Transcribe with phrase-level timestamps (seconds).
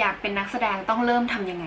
[0.00, 1.66] อยากเป็นนักแสดงต้องเริ่มทำยังไง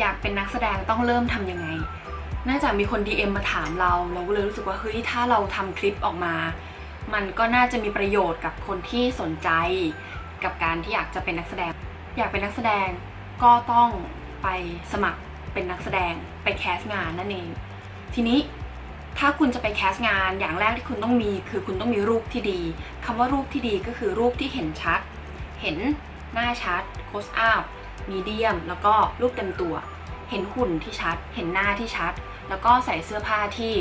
[0.00, 1.66] อยากเป็นนักแสดงต้องเริ่มทำยังไง
[2.48, 6.34] น่าจะมีคน DM มาถามเรา เราก็เลยรู้สึกว่าเฮ้ยถ้าเราทำคลิปออกมา
[7.14, 9.50] มันก็น่าจะมีประโยชน์กับคนที่สนใจ
[10.44, 11.72] กับการที่อยากจะเป็นนักแสดง
[12.16, 12.88] อยากเป็นนักแสดง
[13.42, 13.90] ก็ต้อง
[14.42, 14.48] ไป
[14.92, 15.20] สมัคร
[15.52, 16.12] เป็นนักแสดง
[16.42, 17.48] ไปแคสงานนั่นเอง
[18.14, 18.38] ทีนี้
[19.18, 22.60] ถ้าคุณจะไปแคสงานอย่างแรกที่คุณต้องมีคือคุณต้องมีรูปที่ดี
[23.04, 25.00] คำว่ารูปที่ดีก็คือรูปที่เห็นชัด
[25.62, 25.76] เห็น
[26.32, 27.62] หน้าชัดโคสอัพ
[28.10, 29.74] มีเดียม แล้วก็รูปเต็มตัว
[30.30, 32.12] เห็นหุ่นที่ชัด เห็นหน้าที่ชัด
[32.48, 33.74] แล้วก็ใส่เสื้อผ้าที่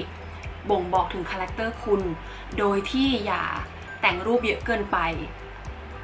[0.71, 2.01] บ่งบอกถึงคาแรคเตอร์คุณ
[2.57, 3.43] โดยที่อย่า
[4.01, 4.97] แต่งรูปเยอะเกินไป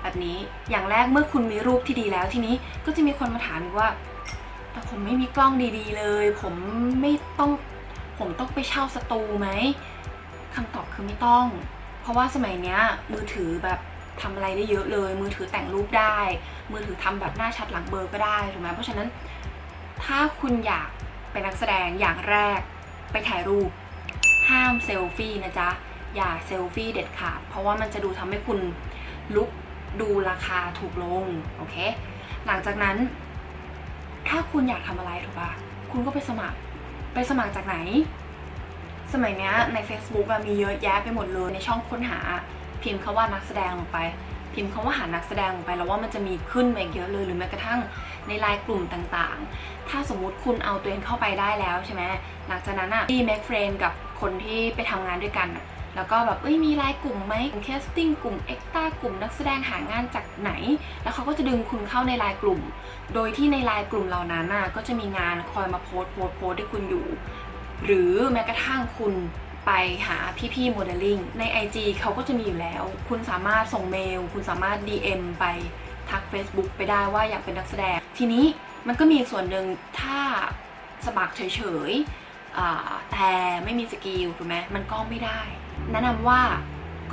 [0.02, 0.38] แบบนี้
[0.70, 3.90] อย่างแรกเมื่อคุณมีรูปที่ดีแล้วทีนี้ก็จะมีคนมาถามอีกว่า
[4.72, 6.54] แต่ผมไม่มีกล้องดีๆเลย ผม
[7.02, 7.52] ไม่ต้อง
[8.20, 9.50] ผมต้องไปเช่าสตูไหม
[10.56, 11.46] คำตอบคือไม่ต้อง
[12.02, 12.80] เพราะว่าสมัยเนี้ย
[13.14, 13.80] มือถือแบบ
[14.22, 16.18] ทำอะไรได้เยอะเลย มือถือแต่งรูปได้
[16.72, 19.08] มือถือทำแบบหน้าชัดหลังเบลอก็ได้ถูกไหมเพราะฉะนั้น
[20.04, 20.90] ถ้าคุณอยาก
[21.32, 22.60] เป็นนักแสดงอย่างแรก
[23.12, 23.70] ไปถ่ายรูป
[24.50, 25.70] ห้ามเซลฟี่นะจ๊ะ
[26.16, 28.60] อย่าเซลฟี่เด็ดขาด เพราะว่ามันจะดูทำให้คุณ
[29.36, 29.50] ลุก
[30.02, 31.26] ดูราคาถูกลง
[31.58, 31.76] โอเค
[32.46, 32.98] หลังจากนั้น
[34.28, 35.52] ถ้าคุณอยากทำอะไรถูกปะ
[35.92, 36.58] คุณก็ไปสมัคร
[37.14, 37.78] ไปสมัครจากไหน
[39.14, 42.20] สมัยเนี้ยใน Facebook มีเยอะแยะไปหมดเลย ในช่องค้นหา
[42.82, 43.98] พิมพ์คาว่านักแสดงลงไป
[44.54, 47.80] พิมพ์คาว่าหานักแสดงลงไป แล้วว่ามันจะมีขึ้นมาเยอะเลย หรือแม้กระทั่ง
[48.28, 52.04] ในไลน์กลุ่มต่างๆ ถ้าสมมุติคุณเอาตัวเองเข้าไปได้แล้วใช่ไหม
[52.48, 55.50] หลังจากนั้นอะที่ make friend กับ คนที่ไปทำงานด้วยกัน
[55.96, 60.52] แล้วก็แบบเอ้ยมีไลน์กลุ่มไหมกลุ่ม casting กลุ่มเอ็กต้ากลุ่มนักแสดงหางานจากไหน
[61.04, 62.62] แล้วเขาก็จะดึงคุณเข้าในไลน์กลุ่ม
[63.14, 67.08] โดยที่ในไลน์กลุ่มเหล่านั้นน่ะก็จะมีงานคอยมาโพสต์โพสต์โพสต์ให้คุณอยู่
[67.86, 69.14] หรือแม้กระทั่งคุณ
[69.66, 69.72] ไป
[70.08, 70.18] หา
[70.54, 75.46] พี่ๆโมเดลลิ่งใน IG เขาก็จะมีอยู่แล้ว คุณสามารถส่งเมล คุณสามารถ DM ไป
[76.10, 78.46] ทัก Facebook ไปได้ว่าอยากเป็นนักแสดง ทีนี้
[78.88, 79.66] มันก็มีส่วนหนึ่ง
[80.00, 80.20] ถ้า
[81.06, 82.23] สมัครเฉยๆ
[83.12, 83.30] แต่
[83.64, 85.42] ไม่มี skill ถูกไหมมันก็ไม่ได้
[85.92, 86.42] แนะนำว่า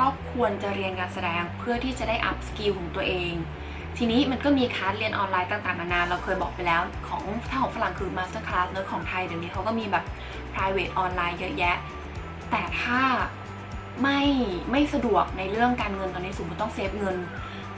[0.01, 3.33] ก็ควรจะเรียนการแสดงเพื่อที่จะได้ up skill ของตัวเอง
[3.97, 10.05] ทีนี้มันก็มีคลาสเรียนออนไลน์ต่างๆนานาเราเคยบอกไปแล้วของถ้าของฝรั่งคือ Master Class เนาะของไทยเดี๋ยวนี้เขาก็มีแบบ
[10.55, 11.77] private ออนไลน์เยอะแยะ
[12.51, 13.03] แต่ถ้า
[14.03, 14.23] ไม่
[14.71, 17.17] ไม่สะดวกในเรื่องการเงินตอนนี้สมมติต้อง save เงิน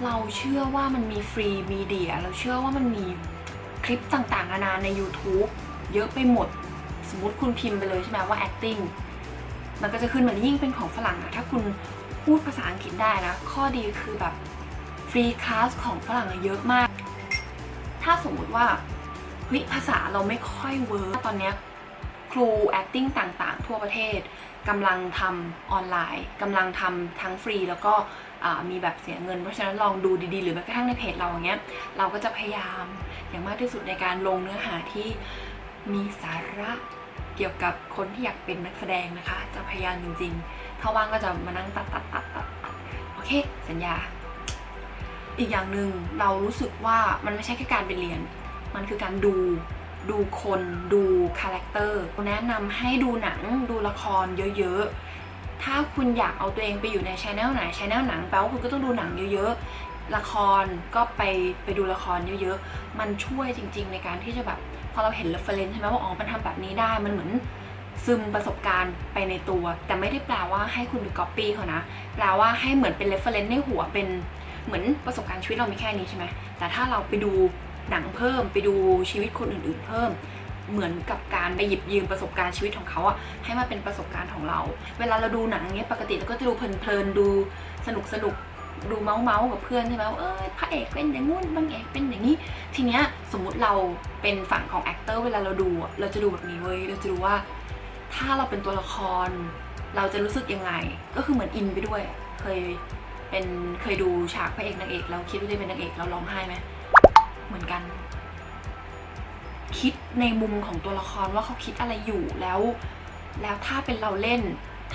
[0.04, 3.04] เราเชื่อว่ามันมี free media เราเชื่อว่ามันมี
[3.84, 5.48] คลิปต่างๆนานาใน YouTube
[5.94, 6.48] เยอะไปหมด
[7.10, 8.80] สมมติคุณพิมพ์ไปเลยใช่ไหมว่า acting
[9.82, 11.62] มันก็จะขึ้นมันยิ่งเป็นของฝรั่งอะถ้าคุณ
[12.24, 14.34] พูดภาษาอังกฤษได้นะ ข้อดีคือแบบ
[15.10, 16.88] free class ของฝรั่งอะเยอะมาก
[18.02, 18.66] ถ้าสมมุติว่า
[19.46, 21.54] เฮ้ยภาษาเราไม่ค่อย work ตอนเนี้ย
[22.32, 22.48] ครู
[22.80, 24.18] acting ต่างๆ ทั่วประเทศ
[24.68, 27.94] กำลังทำออนไลน์กำลังทำทั้งฟรีแล้วก็
[28.70, 31.60] มีแบบเสียเงิน เพราะฉะนั้นลองดูดีๆ หรือแม้กระทั่งในเพจเราอย่างเงี้ย
[31.98, 32.84] เราก็จะพยายาม
[33.28, 35.08] อย่างมากที่สุดในการลงเนื้อหาที่
[35.92, 36.72] มีสาระ
[37.36, 42.46] เกี่ยวกับคนที่อยากเป็นนักแสดงนะคะ จะพยายามจริงๆ ถ้าว่างก็จะมานั่งตัดตัดตัดตัด
[43.14, 43.30] โอเค
[43.68, 43.96] สัญญา
[45.38, 48.20] อีกอย่างหนึ่งเรารู้สึกว่ามันไม่ใช่แค่การไปเรียน
[48.74, 49.34] มันคือการดู
[50.10, 50.62] ดูคน
[50.92, 51.02] ดู
[51.40, 54.26] character แนะนำให้ดูหนังดูละคร
[54.58, 60.32] เยอะๆ ถ้าคุณอยากเอาตัวเองไปอยู่ใน channel ไหน channel หนังแปลว่าคุณก็ต้องดูหนังเยอะๆ ละค
[60.62, 60.64] ร
[60.94, 61.22] ก็ไป
[61.64, 64.58] ไปดูละครเยอะๆ มันช่วยจริงๆในการที่จะแบบ
[64.92, 67.30] พอเราเห็น reference ใช่ไหมว่าอ๋อมันทำแบบนี้ได้มันเหมือน
[68.04, 71.80] ซึมประสบการณ์ไปในตัว แต่ไม่ได้แปลว่าให้คุณไป copy เขานะ
[72.16, 74.06] แปลว่าให้เหมือนเป็น reference ในหัวเป็น
[74.66, 76.24] เหมือนประสบการณ์ชีวิตเรามีแค่นี้ใช่ไหม
[76.58, 77.32] แต่ถ้าเราไปดู
[77.90, 78.74] หนังเพิ่มไปดู
[79.10, 80.10] ชีวิตคนอื่น ๆ เพิ่ม
[80.70, 84.60] เหมือนกับการไปหยิบยืมประสบการณ์ชีวิตของเขาอะให้มาเป็นประสบการณ์ของเรา
[84.98, 87.28] เวลาเราดูหนังเนี้ยปกติเราก็จะดูเพลินๆดู
[87.86, 88.34] สนุกสนุก
[88.90, 92.36] ดูเมาส์เมาส์กับเพื่อนใช่ไหมว่าเออพระเอกเป็นอย่างงู้นบางเอกเป็นอย่างนี้
[92.74, 93.02] ทีเนี้ย
[93.32, 93.72] สมมุติเรา
[94.22, 95.68] เป็นฝั่งของ actor เวลาเราดู
[96.00, 97.34] เราจะดูแบบนี้เว้ยเราจะดูว่า
[98.14, 98.94] ถ้าเราเป็นตัวละค
[99.26, 99.28] ร
[99.96, 100.72] เราจะรู้สึกยังไง
[101.16, 102.00] ก็คือเหมือนอินไปด้วย
[102.40, 102.60] เคย
[103.30, 103.44] เป็น
[103.82, 106.54] เคยดูฉากพระเอกนางเอกเราคิดว่าจะเป็นนางเอกเราร้องไห้ไหม
[107.48, 107.82] เหมือนกัน
[109.78, 112.60] คิดในมุมของตัวละครว่าเขาคิดอะไรอยู่แล้ว
[113.42, 114.42] แล้วถ้าเป็นเราเล่น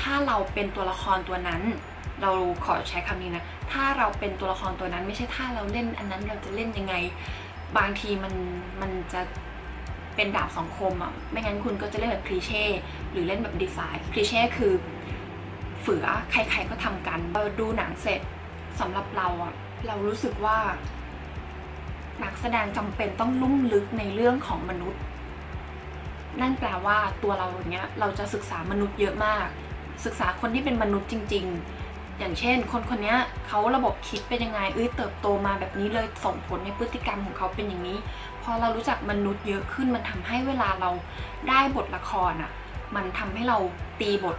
[0.01, 1.61] ถ้าเราเป็นตัวละครตัวนั้น
[2.21, 2.31] เรา
[2.65, 6.95] ขอใช้คำนี้นะ ถ้าเราเป็นตัวละครตัวนั้น ไม่ใช่ถ้าเราเล่นอันนั้นเราจะเล่นยังไง
[7.77, 8.33] บางทีมัน
[8.81, 9.21] มันจะ
[10.15, 12.63] เป็นดาบสองคมอะ ไม่งั้นคุณก็จะเล่นแบบคลีเช่
[13.11, 14.73] หรือเล่นแบบดีไซน์คลีเช่คือ
[15.81, 18.21] เฝือใครๆก็ทำกันเราดูหนังเสร็จ
[18.79, 19.53] สำหรับเราอะ
[19.87, 20.57] เรารู้สึกว่า
[22.23, 25.01] นักแสดงจำเป็นต้องลุ่มลึกในเรื่องของมนุษย์
[26.41, 29.47] นั่นแปลว่าตัวเราอย่างเงี้ยเราจะศึกษามนุษย์เยอะมาก
[30.05, 31.45] ศึกษาคนที่เป็นมนุษย์จริง
[31.83, 33.15] ๆ อย่างเช่น คนคนนี้
[33.47, 37.97] เขาระบบคิดเป็นยังไงเอ้ยเติบโตมาแบบนี้เลยส่งผลในพฤติกรรมของเขาเป็นอย่างนี้
[38.43, 40.89] พอเรารู้จักมนุษย์เยอะขึ้นมันทำให้เวลาเรา
[41.49, 42.51] ได้บทละครอะ
[42.95, 43.57] มันทำให้เรา
[44.01, 44.37] ตีบท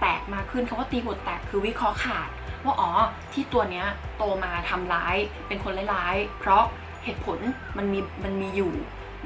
[0.00, 2.28] แตกมากขึ้นคำว่าตีบทแตกคือวิเคราะห์ขาด
[2.64, 2.90] ว่าอ๋อ
[3.32, 3.86] ที่ตัวเนี้ย
[4.16, 5.16] โตมาทำร้าย
[5.48, 6.64] เป็นคนร้ายเพราะ
[7.04, 7.38] เหตุผล
[7.76, 8.72] มันมีมันมีอยู่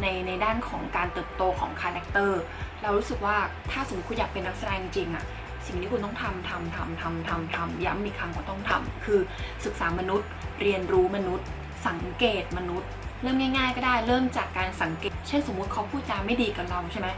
[0.02, 2.40] ในในด้านของการเติบโตของ character
[2.82, 3.36] เรารู้สึกว่า
[3.70, 5.24] ถ้าสมมติคุณอยากเป็นนักแสดงจริงอะ
[5.66, 9.20] สิ่งที่คุณต้องทำทำทำทำทำทำย้ำอีกครั้งว่าต้องทำคือ
[9.64, 10.28] ศึกษามนุษย์
[10.62, 11.46] เรียนรู้มนุษย์
[11.86, 12.88] สังเกตมนุษย์
[13.22, 17.08] เริ่มง่าย ๆ ก็ได้เริ่มจากการสังเกต เช่นสมมุติเขาพูดจาไม่ดีกับเราใช่ไหม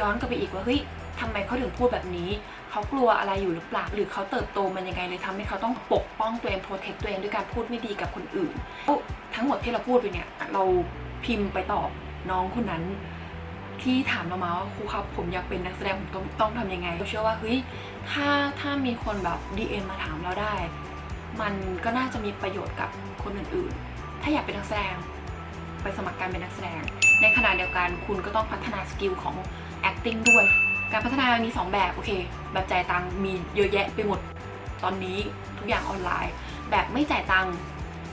[0.00, 0.80] ย้อนกลับไปอีกว่าเฮ้ย
[1.20, 2.30] ทำไมเขาถึงพูดแบบนี้
[2.70, 8.52] เขากลัวอะไรอยู่หรือเปล่าหรือเขาเติบโตมันยังไงเลยทำให้เขาต้องปกป้องตัวเองโปรเทคตัวเองด้วยการพูดไม่ดีกับคนอื่น
[9.34, 10.62] ทั้งหมดที่เราพูดไปเนี่ยเรา
[11.24, 11.88] พิมพ์ไปตอบ
[12.30, 12.82] น้องคนนั้น
[13.82, 17.58] ที่ถามเรามาว่าครูครับผมอยากเป็นนักแสดงผมต้องต้องทำยังไงเราเชื่อว่าเฮ้ย
[18.10, 18.28] ถ้า
[18.60, 20.54] ถ้ามีคนแบบ DM มาถามเราได้
[21.40, 21.54] มัน
[21.84, 22.90] ก็น่าจะมีประโยชน์กับ
[23.22, 24.94] คนอื่นๆ ถ้าอยากเป็นนักแสดง
[25.82, 26.82] ไปสมัครการเป็นนักแสดง
[27.20, 29.34] ในขณะเดียวกันคุณก็ต้องพัฒนา skill ของ
[29.88, 30.44] acting ด้วย
[30.92, 32.10] การพัฒนามี 2 แบบโอเค
[32.52, 34.20] แบบจ่ายตังค์มีเยอะแยะไปหมด
[34.82, 35.18] ตอนนี้
[35.58, 36.32] ทุกอย่างออนไลน์
[36.70, 37.54] แบบไม่จ่ายตังค์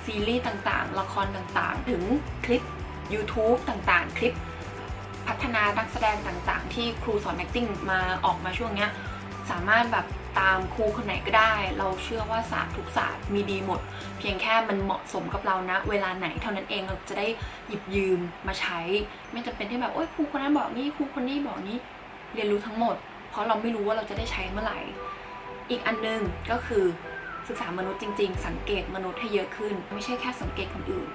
[0.05, 2.03] ซีรีส์ต่างๆ ละครต่างๆ ถึง
[2.45, 2.63] คลิป
[3.13, 4.33] YouTube ต่างๆ คลิป
[5.27, 8.89] พัฒนานักแสดงต่างๆ ที่ครูสอน acting มาออกมาช่วงเนี้ย
[9.49, 10.05] สามารถแบบ
[10.39, 13.79] ตามครูคนไหนก็ได้ เราเชื่อว่าศาสตร์ทุกศาสตร์มีดีหมด
[14.19, 17.27] เพียงแค่มันเหมาะสมกับเรานะ เวลาไหนเท่านั้นเองเราจะได้
[17.67, 18.79] หยิบยืมมาใช้
[19.31, 21.77] ไม่จำเป็นที่แบบโอ้ยครูคนนั้นบอกนี่ครูคนนี้บอกนี้
[22.33, 22.95] เรียนรู้ทั้งหมด
[23.29, 24.79] เพราะเราไม่รู้ว่าเราจะได้ใช้เมื่อไหร่
[25.69, 26.21] อีกอันนึง
[26.51, 26.83] ก็คือ
[27.47, 31.09] ศึกษามนุษย์จริง ๆ สังเกตมนุษย์ให้เยอะขึ้น ไม่ใช่แค่สังเกตคนอื่น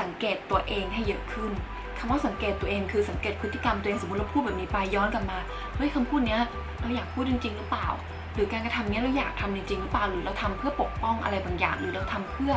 [0.00, 1.52] สังเกตตัวเองให้เยอะขึ้น
[1.98, 5.38] คำว่าสังเกตตัวเองคือสังเกตพฤติกรรมตัวเองสมมติเราพูดแบบนี้ไปย้อนกลับมา
[5.76, 6.40] เฮ้ยคำพูดเนี้ย
[6.80, 7.88] เราอยากพูดจริง ๆ หรือเปล่า
[8.34, 12.52] หรือการกระทำเนี้ยเราอยากทำจริงๆหรือเปล่าหรือเราทำเพื่อปกป้องอะไรบางอย่าง หรือเราทำเพื่อ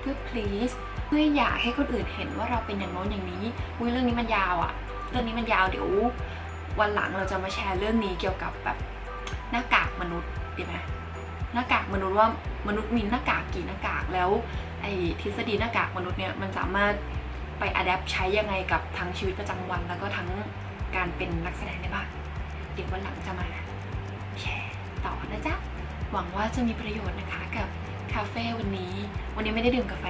[0.00, 0.74] เพื่อ please
[1.06, 3.44] เพื่ออยากให้คนอื่นเห็นว่าเราเป็นอย่างโน้นอย่างนี้
[3.78, 4.72] อุ้ยเรื่องนี้มันยาวอะ
[5.10, 5.88] เรื่องนี้มันยาวเดี๋ยว
[6.80, 8.76] วันหลังเราจะมาแชร์เรื่องนี้เกี่ยวกับแบบ
[9.50, 10.74] หน้ากากมนุษย์ดีไหม
[11.54, 12.28] หน้ากากมนุษย์ว่า
[12.68, 14.30] มนุษย์มีหน้ากากกี่หน้ากากแล้ว
[14.82, 16.94] ไอ้ทฤษฎีหน้ากากมนุษย์เนี่ยมันสามารถ
[17.58, 20.28] ไปอัดแอปใช้ยังไงกับทั้งชีวิตประจำวัน แล้วก็ทั้ง
[20.96, 22.08] การเป็นนักแสดงได้บ้าง
[22.74, 23.46] เดี๋ยววันหลังจะมา
[24.40, 24.72] แชร์
[25.04, 25.54] ต่อนะจ๊ะ
[26.12, 27.68] หวังว่าจะมีประโยชน์นะคะกับ
[28.12, 28.94] คาเฟ่วันนี้
[29.36, 30.06] วันนี้ไม่ได้ดื่มกาแฟ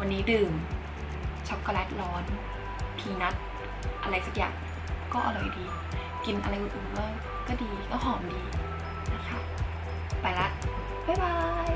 [0.00, 0.52] วันนี้ดื่ม
[1.48, 2.24] ช็อกโกแลตร้อน
[2.98, 3.34] พีนัท
[4.02, 4.54] อะไรสักอย่าง
[5.12, 5.66] ก็อร่อยดี
[6.24, 7.04] กินอะไรอื่นๆก็
[7.48, 8.40] ก็ดีก็หอมดี
[9.14, 9.38] นะคะ
[10.22, 10.48] ไปละ
[11.06, 11.34] บ๊ายบา
[11.66, 11.68] ย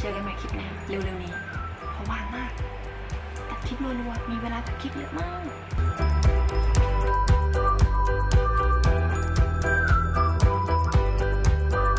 [0.00, 1.34] เจอกันใหม่คลิปหน้าเร็วๆนี้
[1.90, 2.50] เพราะว่างมาก
[3.66, 5.32] คลิปรัวๆมีเวลาตัดคลิปเยอะมา
[6.08, 6.09] ก